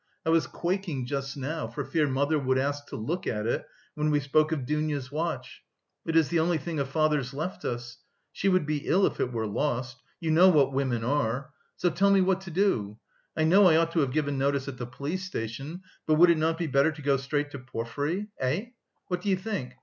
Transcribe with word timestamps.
I 0.25 0.31
was 0.31 0.47
quaking 0.47 1.05
just 1.05 1.37
now, 1.37 1.67
for 1.67 1.85
fear 1.85 2.07
mother 2.07 2.39
would 2.39 2.57
ask 2.57 2.87
to 2.87 2.95
look 2.95 3.27
at 3.27 3.45
it, 3.45 3.67
when 3.93 4.09
we 4.09 4.19
spoke 4.19 4.51
of 4.51 4.65
Dounia's 4.65 5.11
watch. 5.11 5.61
It 6.07 6.15
is 6.15 6.29
the 6.29 6.39
only 6.39 6.57
thing 6.57 6.79
of 6.79 6.89
father's 6.89 7.35
left 7.35 7.65
us. 7.65 7.99
She 8.31 8.49
would 8.49 8.65
be 8.65 8.87
ill 8.87 9.05
if 9.05 9.19
it 9.19 9.31
were 9.31 9.45
lost. 9.45 10.01
You 10.19 10.31
know 10.31 10.49
what 10.49 10.73
women 10.73 11.03
are. 11.03 11.51
So 11.75 11.91
tell 11.91 12.09
me 12.09 12.21
what 12.21 12.41
to 12.41 12.49
do. 12.49 12.97
I 13.37 13.43
know 13.43 13.67
I 13.67 13.75
ought 13.75 13.91
to 13.91 13.99
have 13.99 14.11
given 14.11 14.39
notice 14.39 14.67
at 14.67 14.79
the 14.79 14.87
police 14.87 15.23
station, 15.25 15.83
but 16.07 16.15
would 16.15 16.31
it 16.31 16.37
not 16.39 16.57
be 16.57 16.65
better 16.65 16.91
to 16.91 17.01
go 17.03 17.15
straight 17.17 17.51
to 17.51 17.59
Porfiry? 17.59 18.25
Eh? 18.39 18.69
What 19.05 19.21
do 19.21 19.29
you 19.29 19.35
think? 19.37 19.75